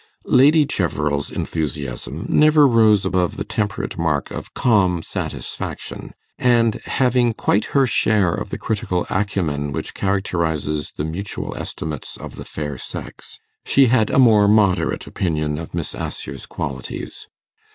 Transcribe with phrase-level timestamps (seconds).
[0.25, 7.65] Lady Cheverel's enthusiasm never rose above the temperate mark of calm satisfaction, and, having quite
[7.65, 13.39] her share of the critical acumen which characterizes the mutual estimates of the fair sex,
[13.63, 17.27] she had a more moderate opinion of Miss Assher's qualities.